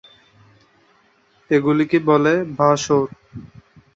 এগুলিকে 1.51 1.97
বলে 2.09 2.33
ভসৌর। 2.57 3.07